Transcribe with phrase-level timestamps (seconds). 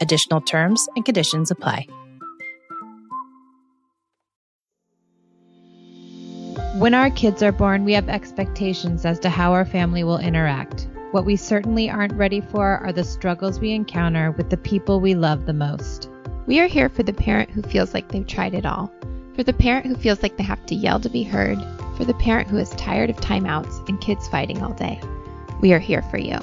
[0.00, 1.86] Additional terms and conditions apply.
[6.78, 10.88] When our kids are born, we have expectations as to how our family will interact.
[11.10, 15.14] What we certainly aren't ready for are the struggles we encounter with the people we
[15.14, 16.08] love the most.
[16.46, 18.90] We are here for the parent who feels like they've tried it all,
[19.34, 21.58] for the parent who feels like they have to yell to be heard,
[21.96, 24.98] for the parent who is tired of timeouts and kids fighting all day.
[25.60, 26.38] We are here for you.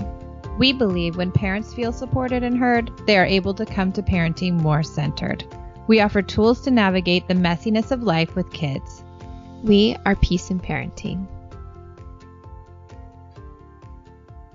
[0.57, 4.53] We believe when parents feel supported and heard, they are able to come to parenting
[4.53, 5.45] more centered.
[5.85, 9.03] We offer tools to navigate the messiness of life with kids.
[9.61, 11.27] We are Peace in Parenting.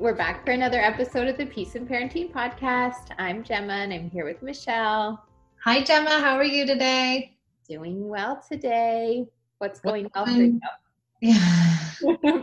[0.00, 3.12] We're back for another episode of the Peace in Parenting podcast.
[3.18, 5.24] I'm Gemma and I'm here with Michelle.
[5.62, 6.18] Hi, Gemma.
[6.18, 7.36] How are you today?
[7.68, 9.28] Doing well today.
[9.58, 10.60] What's going well for you?
[11.20, 11.90] Yeah.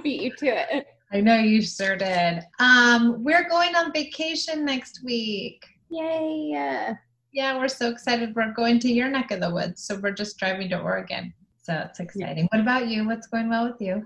[0.01, 0.45] Beat you to
[0.77, 0.87] it.
[1.11, 2.41] I know you sure did.
[2.59, 5.65] Um, we're going on vacation next week.
[5.89, 6.93] Yay.
[7.31, 8.35] Yeah, we're so excited.
[8.35, 9.83] We're going to your neck of the woods.
[9.83, 11.33] So we're just driving to Oregon.
[11.61, 12.47] So it's exciting.
[12.51, 13.07] What about you?
[13.07, 14.05] What's going well with you?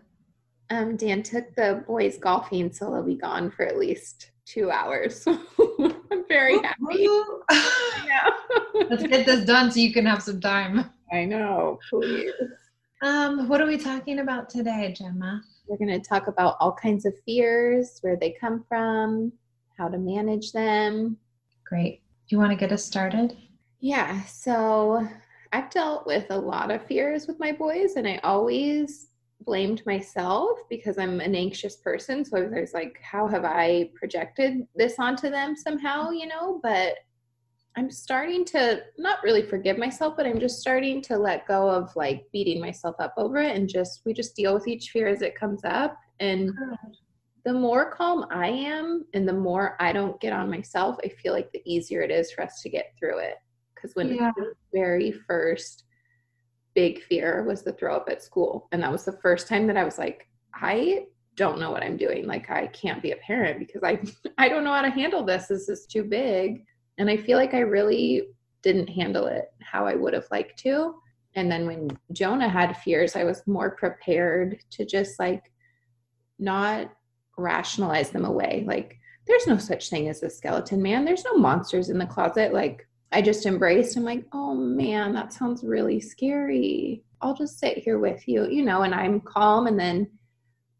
[0.69, 5.25] Um, Dan took the boys golfing, so they'll be gone for at least two hours.
[5.27, 7.07] I'm very happy.
[8.89, 10.89] Let's get this done so you can have some time.
[11.11, 12.31] I know, please.
[13.01, 15.43] Um, what are we talking about today, Gemma?
[15.67, 19.31] We're going to talk about all kinds of fears, where they come from,
[19.77, 21.17] how to manage them.
[21.65, 22.01] Great.
[22.27, 23.37] Do you want to get us started?
[23.79, 24.23] Yeah.
[24.23, 25.07] So
[25.51, 29.07] I've dealt with a lot of fears with my boys, and I always
[29.45, 32.23] blamed myself because I'm an anxious person.
[32.23, 36.59] So I was like, how have I projected this onto them somehow, you know?
[36.63, 36.95] But
[37.75, 41.95] I'm starting to not really forgive myself, but I'm just starting to let go of
[41.95, 45.21] like beating myself up over it and just we just deal with each fear as
[45.21, 45.97] it comes up.
[46.19, 46.51] And
[47.45, 51.33] the more calm I am and the more I don't get on myself, I feel
[51.33, 53.35] like the easier it is for us to get through it.
[53.73, 54.31] Because when yeah.
[54.37, 55.85] the very first
[56.75, 59.77] big fear was the throw up at school and that was the first time that
[59.77, 62.25] i was like i don't know what i'm doing.
[62.25, 63.99] Like i can't be a parent because i
[64.37, 65.47] i don't know how to handle this.
[65.47, 66.65] This is too big
[66.97, 68.23] and i feel like i really
[68.61, 70.93] didn't handle it how i would have liked to
[71.35, 75.51] and then when jonah had fears i was more prepared to just like
[76.39, 76.91] not
[77.37, 81.89] rationalize them away like there's no such thing as a skeleton man there's no monsters
[81.89, 83.95] in the closet like I just embraced.
[83.95, 87.03] I'm like, oh man, that sounds really scary.
[87.21, 89.67] I'll just sit here with you, you know, and I'm calm.
[89.67, 90.09] And then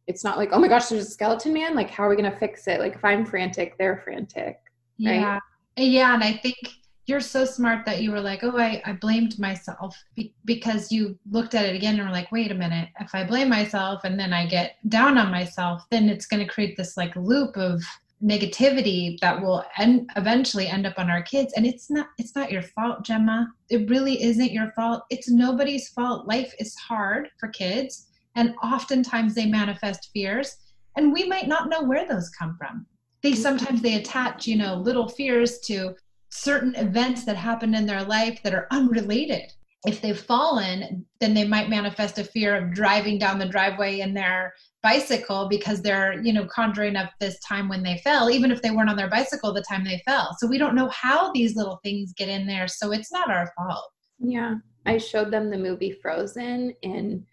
[0.07, 1.75] it's not like, oh my gosh, there's a skeleton man.
[1.75, 2.79] Like, how are we going to fix it?
[2.79, 4.59] Like, if I'm frantic, they're frantic.
[4.99, 5.21] Right?
[5.21, 5.39] Yeah.
[5.75, 6.13] Yeah.
[6.13, 6.57] And I think
[7.05, 11.17] you're so smart that you were like, oh, I, I blamed myself be- because you
[11.29, 14.17] looked at it again and were like, wait a minute, if I blame myself and
[14.17, 17.83] then I get down on myself, then it's going to create this like loop of
[18.23, 21.51] negativity that will end, eventually end up on our kids.
[21.57, 23.51] And it's not it's not your fault gemma.
[23.69, 25.03] It really isn't your fault.
[25.09, 26.25] It's nobody's fault.
[26.25, 30.55] Life is hard for kids and oftentimes they manifest fears
[30.95, 32.85] and we might not know where those come from
[33.23, 35.95] they sometimes they attach you know little fears to
[36.29, 39.51] certain events that happen in their life that are unrelated
[39.85, 44.13] if they've fallen, then they might manifest a fear of driving down the driveway in
[44.13, 48.61] their bicycle because they're, you know, conjuring up this time when they fell, even if
[48.61, 50.35] they weren't on their bicycle the time they fell.
[50.39, 52.67] So we don't know how these little things get in there.
[52.67, 53.91] So it's not our fault.
[54.19, 54.55] Yeah.
[54.85, 57.25] I showed them the movie Frozen and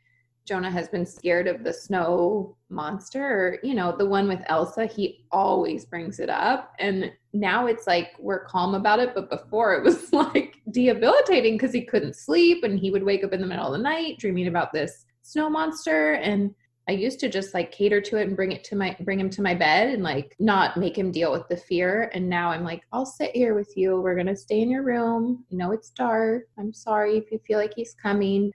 [0.50, 4.85] Jonah has been scared of the snow monster, or, you know, the one with Elsa,
[4.85, 6.73] he always brings it up.
[6.81, 9.14] And now it's like we're calm about it.
[9.14, 13.32] But before it was like debilitating because he couldn't sleep and he would wake up
[13.32, 16.14] in the middle of the night dreaming about this snow monster.
[16.14, 16.53] And
[16.88, 19.31] I used to just like cater to it and bring it to my bring him
[19.31, 22.11] to my bed and like not make him deal with the fear.
[22.12, 24.00] And now I'm like, I'll sit here with you.
[24.00, 25.44] We're gonna stay in your room.
[25.49, 26.49] You know it's dark.
[26.58, 28.50] I'm sorry if you feel like he's coming.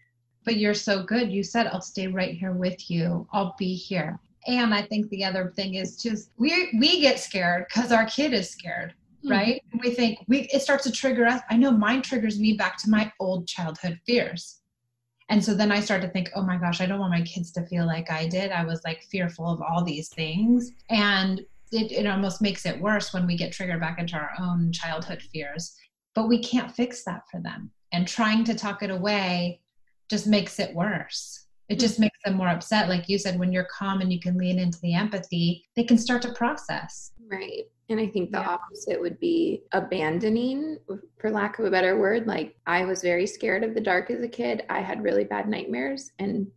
[0.45, 1.31] But you're so good.
[1.31, 3.27] You said I'll stay right here with you.
[3.33, 4.19] I'll be here.
[4.47, 8.31] And I think the other thing is just we we get scared because our kid
[8.31, 8.93] is scared,
[9.23, 9.31] mm-hmm.
[9.31, 9.63] right?
[9.81, 11.41] We think we it starts to trigger us.
[11.49, 14.61] I know mine triggers me back to my old childhood fears.
[15.29, 17.51] And so then I start to think, oh my gosh, I don't want my kids
[17.53, 18.51] to feel like I did.
[18.51, 20.71] I was like fearful of all these things.
[20.89, 21.39] And
[21.71, 25.23] it, it almost makes it worse when we get triggered back into our own childhood
[25.33, 25.75] fears.
[26.13, 27.71] But we can't fix that for them.
[27.91, 29.61] And trying to talk it away
[30.09, 31.45] just makes it worse.
[31.69, 31.79] It hmm.
[31.79, 32.89] just makes them more upset.
[32.89, 35.97] Like you said, when you're calm and you can lean into the empathy, they can
[35.97, 37.11] start to process.
[37.29, 37.63] Right.
[37.89, 38.49] And I think the yeah.
[38.49, 40.79] opposite would be abandoning,
[41.19, 42.25] for lack of a better word.
[42.25, 44.63] Like, I was very scared of the dark as a kid.
[44.69, 46.11] I had really bad nightmares.
[46.17, 46.47] And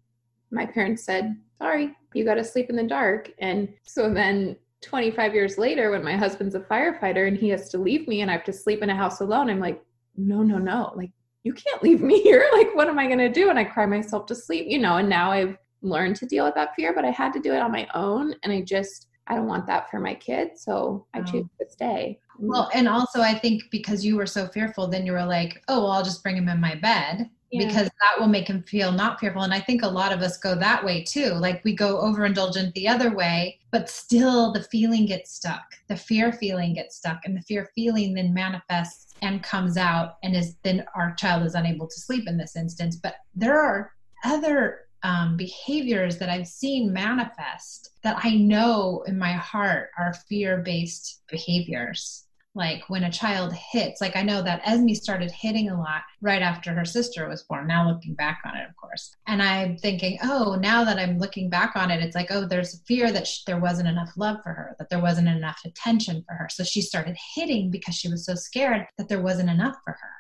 [0.51, 3.31] my parents said, Sorry, you got to sleep in the dark.
[3.41, 7.79] And so then 25 years later, when my husband's a firefighter and he has to
[7.79, 9.83] leave me and I have to sleep in a house alone, I'm like,
[10.17, 10.93] No, no, no.
[10.95, 11.11] Like,
[11.45, 12.49] you can't leave me here.
[12.53, 13.51] Like, what am I going to do?
[13.51, 14.97] And I cry myself to sleep, you know.
[14.97, 17.61] And now I've learned to deal with that fear, but I had to do it
[17.61, 18.35] on my own.
[18.43, 20.65] And I just, I don't want that for my kids.
[20.65, 21.65] So I choose oh.
[21.65, 22.19] to stay.
[22.39, 25.83] Well, and also I think because you were so fearful, then you were like, oh,
[25.83, 27.29] well, I'll just bring him in my bed.
[27.51, 27.67] Yeah.
[27.67, 29.43] because that will make him feel not fearful.
[29.43, 31.31] And I think a lot of us go that way too.
[31.31, 35.65] Like we go overindulgent the other way, but still the feeling gets stuck.
[35.89, 40.37] The fear feeling gets stuck, and the fear feeling then manifests and comes out, and
[40.37, 42.97] is then our child is unable to sleep in this instance.
[42.97, 43.93] But there are
[44.25, 50.59] other um, behaviors that I've seen manifest that I know in my heart are fear
[50.59, 52.25] based behaviors.
[52.59, 56.43] Like when a child hits, like I know that Esme started hitting a lot right
[56.43, 57.69] after her sister was born.
[57.69, 59.15] Now looking back on it, of course.
[59.29, 62.81] And I'm thinking, oh, now that I'm looking back on it, it's like, oh, there's
[62.81, 66.49] fear that there wasn't enough love for her, that there wasn't enough attention for her.
[66.51, 70.11] So she started hitting because she was so scared that there wasn't enough for her.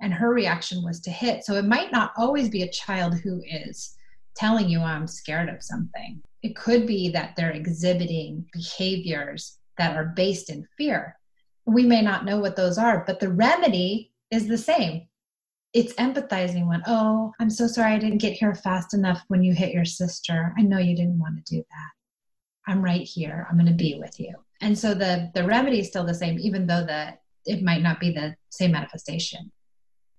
[0.00, 1.44] And her reaction was to hit.
[1.44, 3.96] So it might not always be a child who is
[4.36, 6.22] telling you I'm scared of something.
[6.44, 11.16] It could be that they're exhibiting behaviors that are based in fear.
[11.66, 15.08] We may not know what those are, but the remedy is the same.
[15.72, 19.54] It's empathizing when, oh, I'm so sorry I didn't get here fast enough when you
[19.54, 20.54] hit your sister.
[20.56, 22.70] I know you didn't want to do that.
[22.72, 23.46] I'm right here.
[23.50, 24.34] I'm going to be with you.
[24.60, 27.14] And so the the remedy is still the same, even though the
[27.44, 29.50] it might not be the same manifestation.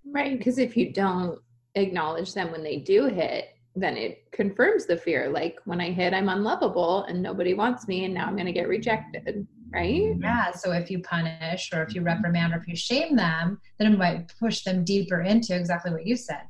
[0.05, 1.39] Right, because if you don't
[1.73, 6.13] acknowledge them when they do hit, then it confirms the fear like when i hit
[6.13, 9.45] i'm unlovable and nobody wants me and now i'm going to get rejected
[9.75, 13.59] right yeah so if you punish or if you reprimand or if you shame them
[13.77, 16.45] then it might push them deeper into exactly what you said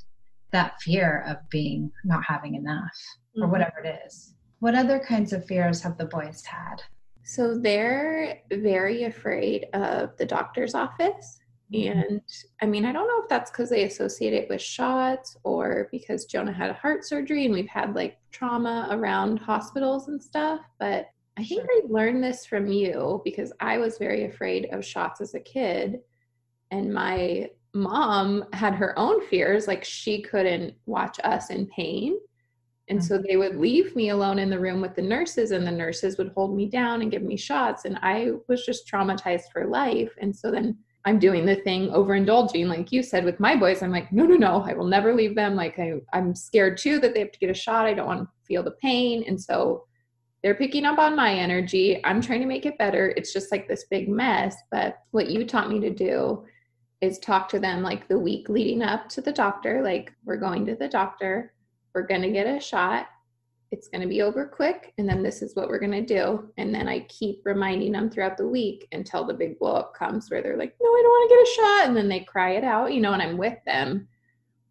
[0.52, 2.96] that fear of being not having enough
[3.38, 3.44] mm-hmm.
[3.44, 6.78] or whatever it is what other kinds of fears have the boys had
[7.24, 11.40] so they're very afraid of the doctor's office
[11.74, 12.00] Mm-hmm.
[12.00, 12.22] And
[12.62, 16.26] I mean, I don't know if that's because they associate it with shots or because
[16.26, 20.62] Jonah had a heart surgery and we've had like trauma around hospitals and stuff.
[20.80, 21.08] But
[21.38, 21.70] I think sure.
[21.70, 26.00] I learned this from you because I was very afraid of shots as a kid.
[26.72, 32.18] And my mom had her own fears, like she couldn't watch us in pain.
[32.88, 33.26] And so mm-hmm.
[33.28, 36.32] they would leave me alone in the room with the nurses, and the nurses would
[36.36, 37.86] hold me down and give me shots.
[37.86, 40.14] And I was just traumatized for life.
[40.22, 43.84] And so then I'm doing the thing overindulging, like you said with my boys.
[43.84, 45.56] I'm like, no, no, no, I will never leave them.
[45.56, 47.86] Like I, I'm scared too that they have to get a shot.
[47.86, 49.24] I don't want to feel the pain.
[49.28, 49.86] And so
[50.46, 52.00] they're picking up on my energy.
[52.06, 53.16] I'm trying to make it better.
[53.18, 54.56] It's just like this big mess.
[54.70, 56.46] But what you taught me to do
[57.02, 59.82] is talk to them like the week leading up to the doctor.
[59.82, 61.52] Like, we're going to the doctor,
[61.96, 63.08] we're going to get a shot
[63.72, 66.50] it's going to be over quick and then this is what we're going to do
[66.58, 70.30] and then i keep reminding them throughout the week until the big blow up comes
[70.30, 72.52] where they're like no i don't want to get a shot and then they cry
[72.52, 74.08] it out you know and i'm with them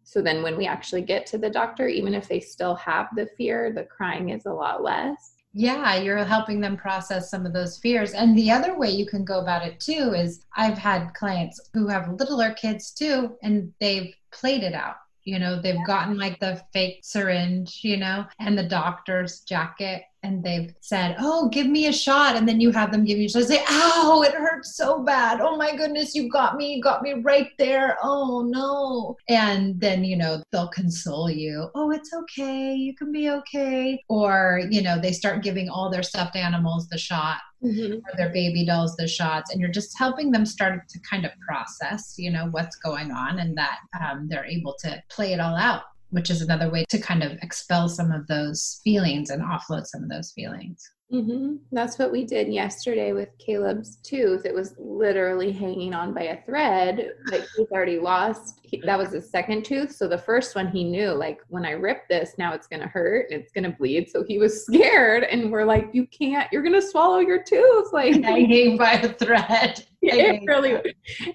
[0.03, 3.27] so then when we actually get to the doctor even if they still have the
[3.37, 7.77] fear the crying is a lot less yeah, you're helping them process some of those
[7.77, 8.11] fears.
[8.11, 11.87] And the other way you can go about it too is I've had clients who
[11.87, 16.61] have littler kids too, and they've played it out you know they've gotten like the
[16.71, 21.93] fake syringe you know and the doctor's jacket and they've said oh give me a
[21.93, 25.03] shot and then you have them give you a shot say ow it hurts so
[25.03, 25.39] bad.
[25.39, 27.97] Oh my goodness you got me you got me right there.
[28.01, 29.15] Oh no.
[29.29, 34.01] And then you know they'll console you oh it's okay you can be okay.
[34.09, 37.93] Or you know they start giving all their stuffed animals the shot mm-hmm.
[37.95, 41.31] or their baby dolls the shots and you're just helping them start to kind of
[41.47, 45.55] process you know what's going on and that um, they're able to play it all
[45.55, 45.83] out
[46.15, 50.01] which is another way to kind of expel some of those feelings and offload some
[50.01, 50.89] of those feelings.
[51.13, 51.57] Mm-hmm.
[51.71, 54.43] That's what we did yesterday with Caleb's tooth.
[54.43, 57.11] It was literally hanging on by a thread.
[57.31, 58.59] Like he's already lost.
[58.63, 59.91] He, that was his second tooth.
[59.91, 62.87] So the first one he knew, like when I rip this, now it's going to
[62.87, 64.09] hurt and it's going to bleed.
[64.09, 65.23] So he was scared.
[65.23, 67.93] And we're like, you can't, you're going to swallow your tooth.
[67.93, 69.85] Like hanging by a thread.
[70.13, 70.81] It really uh,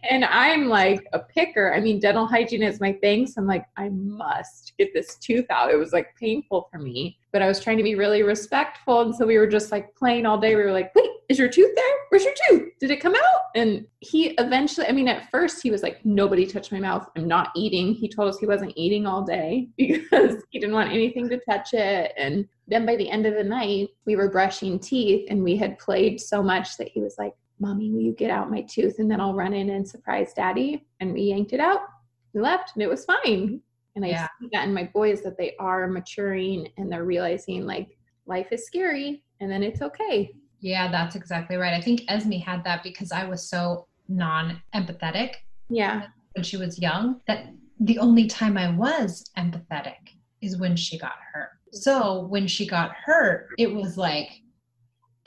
[0.09, 1.75] and i'm like a picker.
[1.75, 5.47] I mean dental hygiene is my thing so i'm like i must get this tooth
[5.51, 5.71] out.
[5.71, 9.15] It was like painful for me but i was trying to be really respectful and
[9.15, 10.57] so we were just like playing all day.
[10.57, 11.95] We were like wait is your tooth there?
[12.09, 12.73] Where's your tooth?
[12.81, 13.41] Did it come out?
[13.55, 17.09] And he eventually i mean at first he was like nobody touched my mouth.
[17.17, 17.95] I'm not eating.
[17.95, 21.73] He told us he wasn't eating all day because he didn't want anything to touch
[21.73, 22.13] it.
[22.17, 25.79] And then by the end of the night we were brushing teeth and we had
[25.79, 28.99] played so much that he was like Mommy, will you get out my tooth?
[28.99, 30.87] And then I'll run in and surprise daddy.
[31.01, 31.81] And we yanked it out.
[32.33, 33.61] We left and it was fine.
[33.97, 34.29] And I yeah.
[34.41, 38.65] see that in my boys that they are maturing and they're realizing like life is
[38.65, 40.33] scary and then it's okay.
[40.61, 41.75] Yeah, that's exactly right.
[41.75, 45.35] I think Esme had that because I was so non empathetic.
[45.69, 46.07] Yeah.
[46.35, 49.97] When she was young, that the only time I was empathetic
[50.41, 51.51] is when she got hurt.
[51.73, 54.29] So when she got hurt, it was like,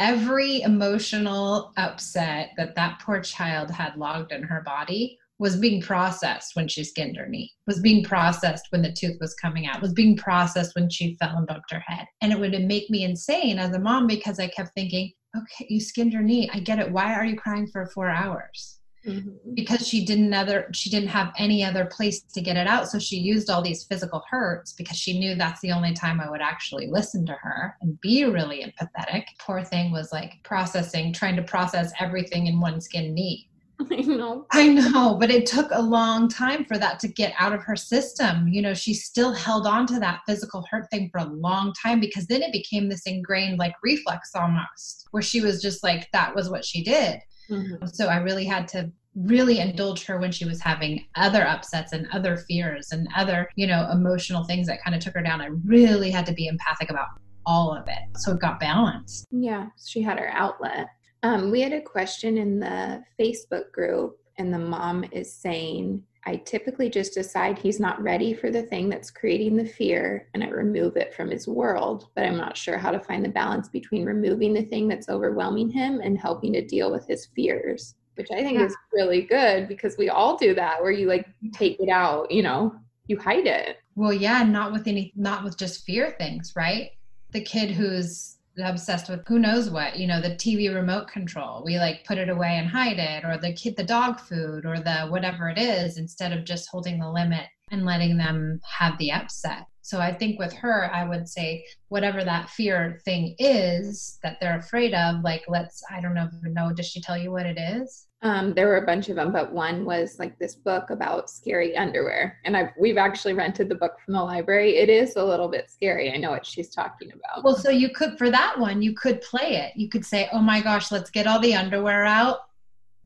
[0.04, 6.58] every emotional upset that that poor child had logged in her body was being processed
[6.58, 9.94] when she skinned her knee, was being processed when the tooth was coming out, was
[9.94, 12.06] being processed when she fell and bumped her head.
[12.22, 15.80] And it would make me insane as a mom because I kept thinking, okay, you
[15.80, 16.50] skinned your knee.
[16.54, 16.92] I get it.
[16.92, 18.80] Why are you crying for four hours?
[19.06, 19.54] Mm-hmm.
[19.54, 23.00] because she didn't other she didn't have any other place to get it out so
[23.00, 26.42] she used all these physical hurts because she knew that's the only time i would
[26.42, 31.44] actually listen to her and be really empathetic poor thing was like processing trying to
[31.44, 33.48] process everything in one skin knee
[33.92, 34.46] I know.
[34.52, 37.76] I know, but it took a long time for that to get out of her
[37.76, 38.48] system.
[38.48, 42.00] You know, she still held on to that physical hurt thing for a long time
[42.00, 46.36] because then it became this ingrained like reflex almost, where she was just like, that
[46.36, 47.20] was what she did.
[47.50, 47.86] Mm-hmm.
[47.88, 52.08] So I really had to really indulge her when she was having other upsets and
[52.12, 55.42] other fears and other, you know, emotional things that kind of took her down.
[55.42, 57.08] I really had to be empathic about
[57.46, 58.18] all of it.
[58.18, 59.26] So it got balanced.
[59.32, 60.88] Yeah, she had her outlet.
[61.22, 66.38] Um, we had a question in the Facebook group, and the mom is saying, I
[66.38, 70.48] typically just decide he's not ready for the thing that's creating the fear and I
[70.48, 74.06] remove it from his world, but I'm not sure how to find the balance between
[74.06, 78.42] removing the thing that's overwhelming him and helping to deal with his fears, which I
[78.42, 78.66] think yeah.
[78.66, 81.50] is really good because we all do that where you like mm-hmm.
[81.50, 82.74] take it out, you know,
[83.08, 83.78] you hide it.
[83.96, 86.92] Well, yeah, not with any, not with just fear things, right?
[87.32, 91.64] The kid who's obsessed with who knows what you know the tv remote control.
[91.66, 94.80] We like put it away and hide it or the kid the dog food or
[94.80, 99.12] the whatever it is instead of just holding the limit and letting them have the
[99.12, 99.66] upset.
[99.82, 104.58] So i think with her i would say whatever that fear thing is that they're
[104.58, 108.08] afraid of like let's i don't know know does she tell you what it is
[108.24, 111.76] um, there were a bunch of them, but one was like this book about scary
[111.76, 114.78] underwear, and I've, we've actually rented the book from the library.
[114.78, 116.12] It is a little bit scary.
[116.12, 117.44] I know what she's talking about.
[117.44, 119.74] Well, so you could for that one, you could play it.
[119.76, 122.40] You could say, "Oh my gosh, let's get all the underwear out."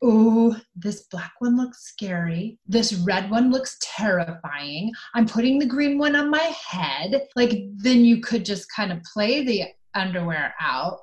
[0.00, 2.60] Oh, this black one looks scary.
[2.68, 4.92] This red one looks terrifying.
[5.14, 7.26] I'm putting the green one on my head.
[7.34, 11.00] Like then you could just kind of play the underwear out,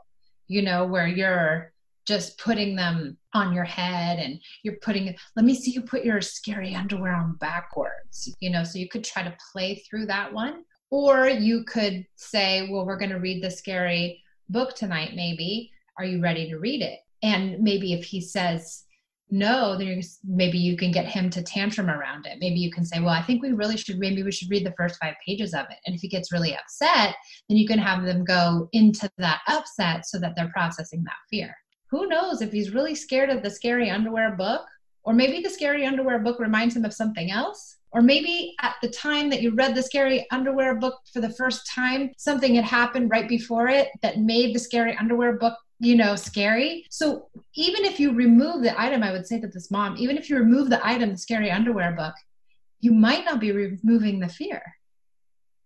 [0.47, 1.73] you know, where you're
[2.05, 6.21] just putting them on your head and you're putting let me see you put your
[6.21, 10.63] scary underwear on backwards you know so you could try to play through that one.
[10.91, 15.71] Or you could say well we're going to read the scary book tonight maybe.
[15.97, 16.99] Are you ready to read it?
[17.23, 18.83] And maybe if he says
[19.31, 22.37] no then maybe you can get him to tantrum around it.
[22.39, 24.75] Maybe you can say well i think we really should maybe we should read the
[24.77, 25.77] first five pages of it.
[25.85, 27.15] And if he gets really upset
[27.49, 31.55] then you can have them go into that upset so that they're processing that fear
[31.89, 34.65] who knows if he's really scared of the scary underwear book
[35.03, 38.89] or maybe the scary underwear book reminds him of something else or maybe at the
[38.89, 43.09] time that you read the scary underwear book for the first time something had happened
[43.09, 46.85] right before it that made the scary underwear book you know scary.
[46.89, 50.29] So even if you remove the item i would say to this mom even if
[50.29, 52.15] you remove the item the scary underwear book
[52.79, 54.61] you might not be removing the fear.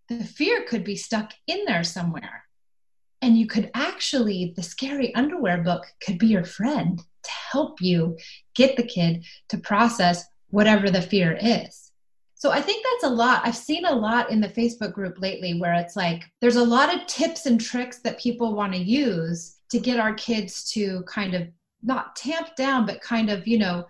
[0.07, 2.45] The fear could be stuck in there somewhere
[3.21, 8.17] and you could actually, the scary underwear book could be your friend to help you
[8.55, 11.91] get the kid to process whatever the fear is.
[12.35, 13.41] So I think that's a lot.
[13.43, 16.93] I've seen a lot in the Facebook group lately where it's like there's a lot
[16.93, 21.33] of tips and tricks that people want to use to get our kids to kind
[21.35, 21.49] of
[21.83, 23.85] not tamp down, but kind of, you know,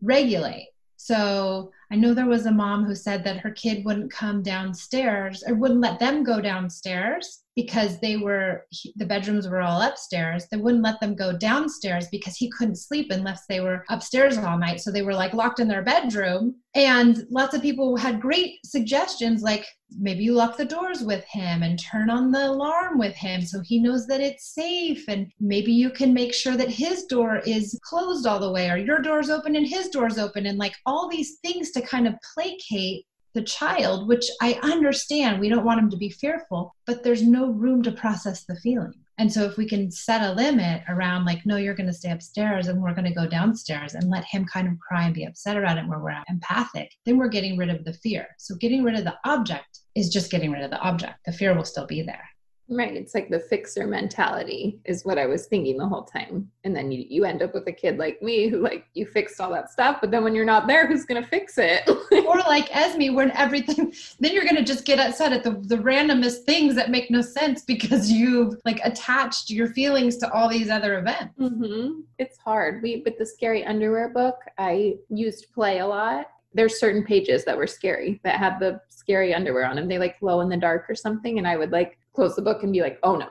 [0.00, 0.68] regulate.
[0.96, 5.42] So I know there was a mom who said that her kid wouldn't come downstairs
[5.46, 10.56] or wouldn't let them go downstairs because they were the bedrooms were all upstairs they
[10.56, 14.80] wouldn't let them go downstairs because he couldn't sleep unless they were upstairs all night.
[14.80, 16.54] So they were like locked in their bedroom.
[16.74, 19.66] And lots of people had great suggestions like
[19.98, 23.60] maybe you lock the doors with him and turn on the alarm with him so
[23.60, 25.04] he knows that it's safe.
[25.08, 28.76] And maybe you can make sure that his door is closed all the way or
[28.76, 30.46] your door's open and his door's open.
[30.46, 35.48] And like all these things to kind of placate the child, which I understand we
[35.48, 38.94] don't want him to be fearful, but there's no room to process the feeling.
[39.18, 42.12] And so if we can set a limit around like, no, you're going to stay
[42.12, 45.24] upstairs and we're going to go downstairs and let him kind of cry and be
[45.24, 48.28] upset about it where we're empathic, then we're getting rid of the fear.
[48.38, 51.18] So getting rid of the object is just getting rid of the object.
[51.26, 52.24] The fear will still be there.
[52.70, 52.94] Right.
[52.94, 56.50] It's like the fixer mentality is what I was thinking the whole time.
[56.64, 59.40] And then you, you end up with a kid like me who like you fixed
[59.40, 61.88] all that stuff, but then when you're not there, who's gonna fix it?
[62.26, 66.44] or like Esme, when everything then you're gonna just get upset at the, the randomest
[66.44, 70.98] things that make no sense because you've like attached your feelings to all these other
[70.98, 71.38] events.
[71.40, 72.00] Mm-hmm.
[72.18, 72.82] It's hard.
[72.82, 77.56] We with the scary underwear book, I used play a lot there's certain pages that
[77.56, 79.86] were scary that had the scary underwear on them.
[79.86, 81.38] They like glow in the dark or something.
[81.38, 83.28] And I would like close the book and be like, oh no,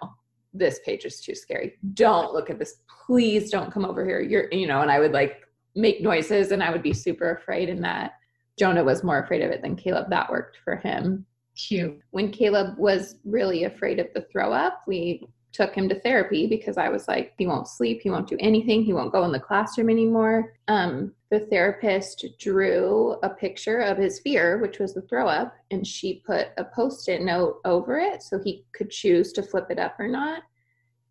[0.53, 1.73] this page is too scary.
[1.93, 2.75] Don't look at this.
[3.05, 4.21] Please don't come over here.
[4.21, 5.41] You're, you know, and I would like
[5.75, 8.13] make noises and I would be super afraid in that.
[8.57, 10.09] Jonah was more afraid of it than Caleb.
[10.09, 11.25] That worked for him.
[11.57, 11.99] Cute.
[12.11, 16.77] When Caleb was really afraid of the throw up, we took him to therapy because
[16.77, 19.39] I was like, he won't sleep, he won't do anything, he won't go in the
[19.39, 20.53] classroom anymore.
[20.67, 25.85] Um, the therapist drew a picture of his fear, which was the throw up, and
[25.85, 29.79] she put a post it note over it so he could choose to flip it
[29.79, 30.43] up or not.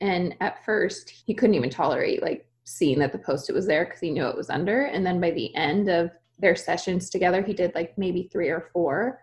[0.00, 3.84] And at first, he couldn't even tolerate like seeing that the post it was there
[3.84, 4.82] because he knew it was under.
[4.82, 8.68] And then by the end of their sessions together, he did like maybe three or
[8.72, 9.20] four.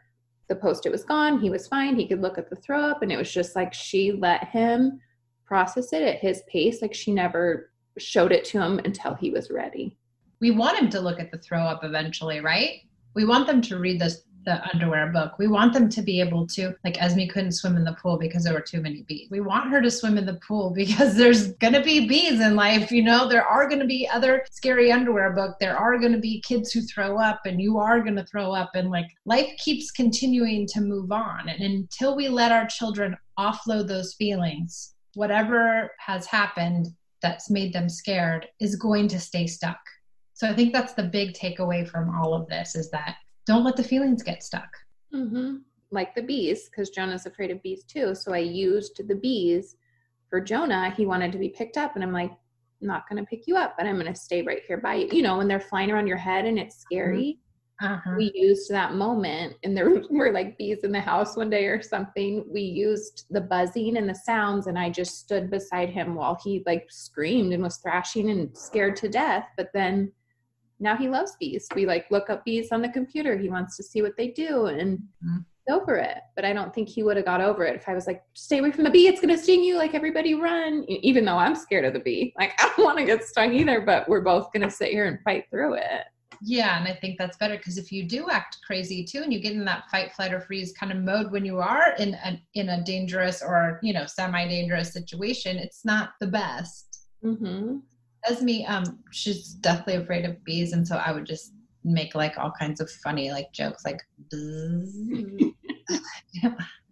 [0.50, 1.40] The post it was gone.
[1.40, 1.96] He was fine.
[1.96, 5.00] He could look at the throw up, and it was just like she let him
[5.46, 6.82] process it at his pace.
[6.82, 9.98] Like she never showed it to him until he was ready.
[10.42, 12.82] We want him to look at the throw up eventually, right?
[13.14, 15.38] We want them to read this the underwear book.
[15.38, 18.44] We want them to be able to, like Esme couldn't swim in the pool because
[18.44, 19.30] there were too many bees.
[19.30, 22.56] We want her to swim in the pool because there's going to be bees in
[22.56, 22.92] life.
[22.92, 25.56] You know, there are going to be other scary underwear book.
[25.60, 28.52] There are going to be kids who throw up and you are going to throw
[28.52, 28.72] up.
[28.76, 31.50] And like life keeps continuing to move on.
[31.50, 36.88] And until we let our children offload those feelings, whatever has happened
[37.22, 39.80] that's made them scared is going to stay stuck.
[40.34, 43.76] So I think that's the big takeaway from all of this is that don't let
[43.76, 44.70] the feelings get stuck.
[45.14, 45.58] Mm-hmm.
[45.92, 48.16] Like the bees, because Jonah's afraid of bees too.
[48.16, 49.76] So I used the bees
[50.30, 50.90] for Jonah.
[50.90, 53.56] He wanted to be picked up, and I'm like, I'm not going to pick you
[53.56, 55.10] up, but I'm going to stay right here by you.
[55.12, 57.40] You know, when they're flying around your head and it's scary,
[57.82, 58.14] uh-huh.
[58.18, 61.82] we used that moment and there were like bees in the house one day or
[61.82, 66.40] something we used the buzzing and the sounds and i just stood beside him while
[66.44, 70.12] he like screamed and was thrashing and scared to death but then
[70.84, 71.68] now he loves bees.
[71.76, 73.38] We like look up bees on the computer.
[73.38, 75.74] He wants to see what they do and mm-hmm.
[75.74, 76.18] over it.
[76.36, 78.60] But i don't think he would have got over it if i was like stay
[78.60, 79.08] away from the bee.
[79.08, 80.84] It's going to sting you like everybody run.
[80.88, 82.34] Even though i'm scared of the bee.
[82.40, 85.06] Like i don't want to get stung either but we're both going to sit here
[85.06, 86.04] and fight through it.
[86.46, 89.40] Yeah, and I think that's better because if you do act crazy too, and you
[89.40, 92.42] get in that fight, flight, or freeze kind of mode when you are in a
[92.56, 97.08] in a dangerous or you know semi-dangerous situation, it's not the best.
[97.24, 97.78] Mm-hmm.
[98.28, 102.52] Esme, um, she's deathly afraid of bees, and so I would just make like all
[102.58, 104.02] kinds of funny like jokes, like.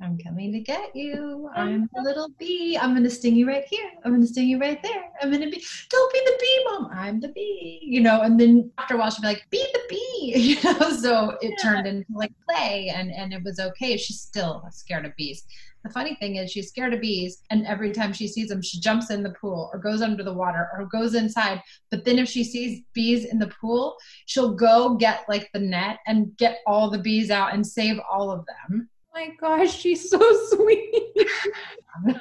[0.01, 1.49] I'm coming to get you.
[1.55, 2.77] I'm a little bee.
[2.77, 3.91] I'm gonna sting you right here.
[4.03, 5.11] I'm gonna sting you right there.
[5.21, 5.63] I'm gonna be.
[5.89, 6.89] Don't be the bee, mom.
[6.91, 7.79] I'm the bee.
[7.83, 8.21] You know.
[8.21, 9.97] And then after a while, she'd be like, "Be the bee."
[10.51, 10.89] You know.
[10.91, 11.55] So it yeah.
[11.61, 13.95] turned into like play, and and it was okay.
[13.95, 15.43] She's still scared of bees.
[15.83, 18.79] The funny thing is, she's scared of bees, and every time she sees them, she
[18.79, 21.61] jumps in the pool or goes under the water or goes inside.
[21.91, 25.99] But then, if she sees bees in the pool, she'll go get like the net
[26.07, 30.19] and get all the bees out and save all of them my gosh, she's so
[30.49, 31.15] sweet.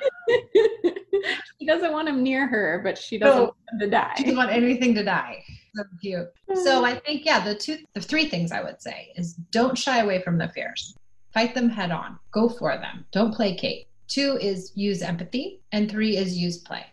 [1.58, 4.14] she doesn't want him near her, but she doesn't no, want him to die.
[4.16, 5.44] She doesn't want anything to die.
[5.74, 6.28] So cute.
[6.54, 6.84] So mm.
[6.84, 10.20] I think, yeah, the two, the three things I would say is don't shy away
[10.22, 10.96] from the fears.
[11.32, 12.18] Fight them head on.
[12.32, 13.04] Go for them.
[13.12, 13.86] Don't placate.
[14.08, 16.84] Two is use empathy, and three is use play.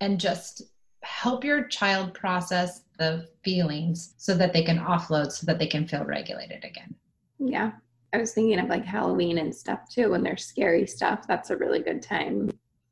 [0.00, 0.62] And just
[1.02, 5.86] help your child process the feelings so that they can offload, so that they can
[5.86, 6.94] feel regulated again.
[7.38, 7.72] Yeah.
[8.12, 10.10] I was thinking of like Halloween and stuff too.
[10.10, 12.50] When there's scary stuff, that's a really good time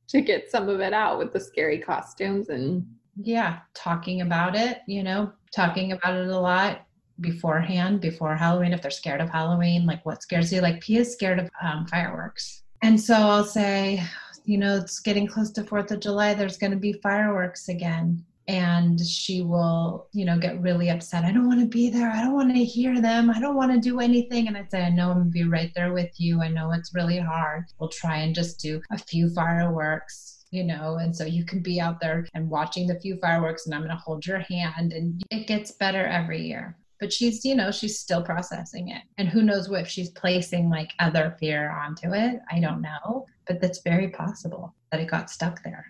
[0.09, 2.87] to get some of it out with the scary costumes and
[3.23, 6.87] yeah, talking about it, you know, talking about it a lot,
[7.21, 10.61] beforehand, before Halloween, if they're scared of Halloween, like what scares you?
[10.61, 12.63] Like P is scared of um, fireworks.
[12.83, 14.03] And so I'll say,
[14.45, 18.25] you know, it's getting close to 4th of July, there's going to be fireworks again.
[18.51, 21.25] And she will, you know, get really upset.
[21.25, 22.11] I don't want to be there.
[22.11, 23.31] I don't want to hear them.
[23.31, 24.49] I don't want to do anything.
[24.49, 26.43] And I say, I know I'm to be right there with you.
[26.43, 27.67] I know it's really hard.
[27.79, 31.81] We'll try and just do a few fireworks you know, and so you can be
[31.81, 35.23] out there and watching the few fireworks, and I'm going to hold your hand, and
[35.31, 36.77] it gets better every year.
[36.99, 39.03] But she's, you know, she's still processing it.
[39.17, 42.41] And who knows what if she's placing like other fear onto it.
[42.51, 43.27] I don't know.
[43.47, 45.87] But that's very possible that it got stuck there.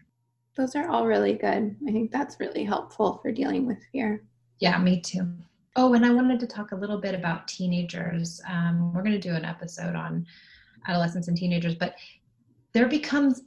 [0.60, 1.74] Those are all really good.
[1.88, 4.22] I think that's really helpful for dealing with fear.
[4.58, 5.26] Yeah, me too.
[5.74, 8.42] Oh, and I wanted to talk a little bit about teenagers.
[8.46, 10.26] Um, we're going to do an episode on
[10.86, 11.94] adolescents and teenagers, but
[12.74, 13.40] there becomes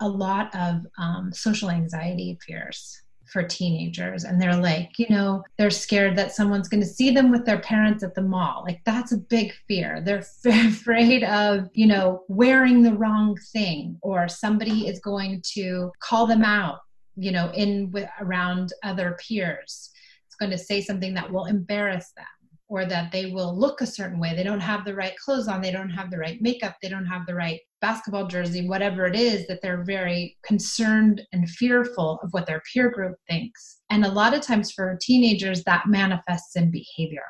[0.00, 4.24] a lot of um, social anxiety fears for teenagers.
[4.24, 7.60] And they're like you know they're scared that someone's going to see them with their
[7.60, 8.62] parents at the mall.
[8.66, 10.00] Like that's a big fear.
[10.00, 16.26] They're afraid of you know wearing the wrong thing or somebody is going to call
[16.26, 16.80] them out
[17.16, 19.90] you know in with around other peers.
[20.26, 22.26] It's going to say something that will embarrass them
[22.68, 24.34] or that they will look a certain way.
[24.34, 27.06] They don't have the right clothes on, they don't have the right makeup, they don't
[27.06, 32.32] have the right basketball jersey, whatever it is, that they're very concerned and fearful of
[32.32, 33.80] what their peer group thinks.
[33.90, 37.24] And a lot of times for teenagers, that manifests in behavior.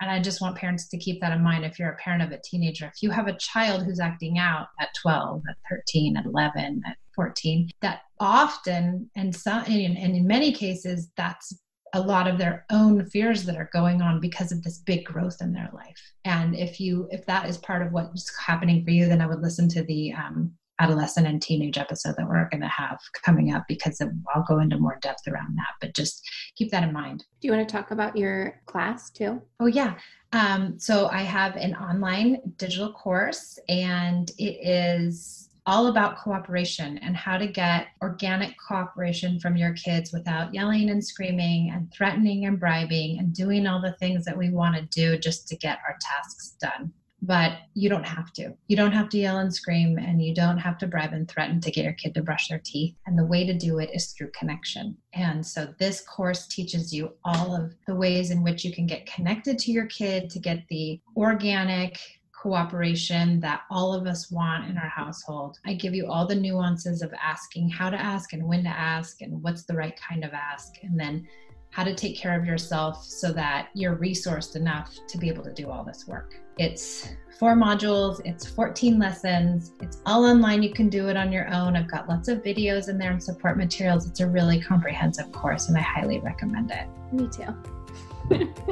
[0.00, 2.30] And I just want parents to keep that in mind if you're a parent of
[2.30, 2.86] a teenager.
[2.86, 6.96] If you have a child who's acting out at 12, at 13, at 11, at
[7.16, 11.52] 14, that often, and, some, and in many cases, that's
[11.94, 15.38] a lot of their own fears that are going on because of this big growth
[15.40, 16.12] in their life.
[16.24, 19.40] And if you if that is part of what's happening for you then i would
[19.40, 23.64] listen to the um, adolescent and teenage episode that we're going to have coming up
[23.68, 24.00] because
[24.34, 27.24] i'll go into more depth around that but just keep that in mind.
[27.40, 29.40] Do you want to talk about your class too?
[29.60, 29.94] Oh yeah.
[30.32, 37.14] Um, so i have an online digital course and it is all about cooperation and
[37.14, 42.58] how to get organic cooperation from your kids without yelling and screaming and threatening and
[42.58, 45.94] bribing and doing all the things that we want to do just to get our
[46.00, 46.90] tasks done.
[47.20, 48.54] But you don't have to.
[48.68, 51.60] You don't have to yell and scream, and you don't have to bribe and threaten
[51.60, 52.94] to get your kid to brush their teeth.
[53.06, 54.96] And the way to do it is through connection.
[55.14, 59.12] And so, this course teaches you all of the ways in which you can get
[59.12, 61.98] connected to your kid to get the organic,
[62.42, 65.58] cooperation that all of us want in our household.
[65.66, 69.22] I give you all the nuances of asking how to ask and when to ask
[69.22, 71.26] and what's the right kind of ask, and then
[71.70, 75.52] how to take care of yourself so that you're resourced enough to be able to
[75.52, 76.34] do all this work.
[76.56, 80.62] It's four modules, it's 14 lessons, it's all online.
[80.62, 81.76] You can do it on your own.
[81.76, 84.08] I've got lots of videos in there and support materials.
[84.08, 86.86] It's a really comprehensive course, and I highly recommend it.
[87.12, 87.54] Me too.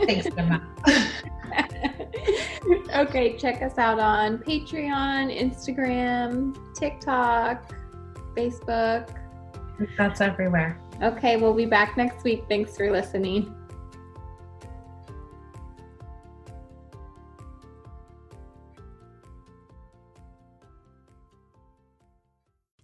[0.06, 0.66] Thanks, Emma.
[2.96, 7.72] okay, check us out on Patreon, Instagram, TikTok,
[8.36, 9.16] Facebook.
[9.98, 10.80] That's everywhere.
[11.02, 12.44] Okay, we'll be back next week.
[12.48, 13.54] Thanks for listening.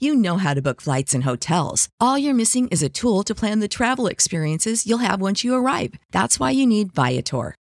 [0.03, 1.89] You know how to book flights and hotels.
[2.01, 5.55] All you're missing is a tool to plan the travel experiences you'll have once you
[5.55, 5.95] arrive.
[6.11, 7.55] That's why you need Viator.